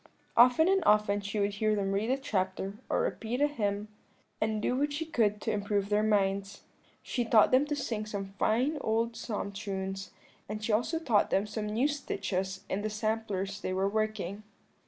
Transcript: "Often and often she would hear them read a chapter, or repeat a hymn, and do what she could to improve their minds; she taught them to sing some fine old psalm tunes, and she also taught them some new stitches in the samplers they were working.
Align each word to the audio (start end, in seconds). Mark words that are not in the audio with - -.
"Often 0.35 0.67
and 0.67 0.83
often 0.83 1.21
she 1.21 1.39
would 1.39 1.53
hear 1.53 1.75
them 1.75 1.91
read 1.91 2.09
a 2.09 2.17
chapter, 2.17 2.73
or 2.89 3.01
repeat 3.01 3.39
a 3.39 3.45
hymn, 3.45 3.87
and 4.41 4.59
do 4.59 4.75
what 4.75 4.91
she 4.91 5.05
could 5.05 5.39
to 5.41 5.51
improve 5.51 5.89
their 5.89 6.01
minds; 6.01 6.63
she 7.03 7.23
taught 7.23 7.51
them 7.51 7.67
to 7.67 7.75
sing 7.75 8.07
some 8.07 8.33
fine 8.39 8.79
old 8.81 9.15
psalm 9.15 9.51
tunes, 9.51 10.09
and 10.49 10.63
she 10.65 10.71
also 10.73 10.97
taught 10.97 11.29
them 11.29 11.45
some 11.45 11.67
new 11.67 11.87
stitches 11.87 12.63
in 12.67 12.81
the 12.81 12.89
samplers 12.89 13.61
they 13.61 13.73
were 13.73 13.87
working. 13.87 14.41